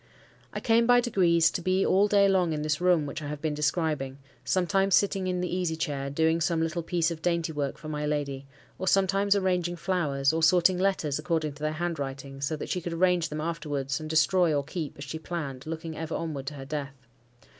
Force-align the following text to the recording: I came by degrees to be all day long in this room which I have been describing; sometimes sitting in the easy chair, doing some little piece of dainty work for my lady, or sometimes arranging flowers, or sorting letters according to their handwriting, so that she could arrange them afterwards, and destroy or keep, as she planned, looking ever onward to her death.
I 0.51 0.59
came 0.59 0.87
by 0.87 0.99
degrees 0.99 1.51
to 1.51 1.61
be 1.61 1.85
all 1.85 2.07
day 2.07 2.27
long 2.27 2.53
in 2.53 2.63
this 2.63 2.81
room 2.81 3.05
which 3.05 3.21
I 3.21 3.27
have 3.27 3.39
been 3.39 3.53
describing; 3.53 4.17
sometimes 4.43 4.95
sitting 4.95 5.27
in 5.27 5.41
the 5.41 5.55
easy 5.55 5.75
chair, 5.75 6.09
doing 6.09 6.41
some 6.41 6.59
little 6.59 6.81
piece 6.81 7.11
of 7.11 7.21
dainty 7.21 7.51
work 7.53 7.77
for 7.77 7.87
my 7.87 8.07
lady, 8.07 8.47
or 8.79 8.87
sometimes 8.87 9.35
arranging 9.35 9.75
flowers, 9.75 10.33
or 10.33 10.41
sorting 10.41 10.79
letters 10.79 11.19
according 11.19 11.53
to 11.53 11.61
their 11.61 11.73
handwriting, 11.73 12.41
so 12.41 12.55
that 12.55 12.69
she 12.69 12.81
could 12.81 12.93
arrange 12.93 13.29
them 13.29 13.41
afterwards, 13.41 13.99
and 13.99 14.09
destroy 14.09 14.51
or 14.55 14.63
keep, 14.63 14.97
as 14.97 15.03
she 15.03 15.19
planned, 15.19 15.67
looking 15.67 15.95
ever 15.95 16.15
onward 16.15 16.47
to 16.47 16.55
her 16.55 16.65
death. 16.65 16.95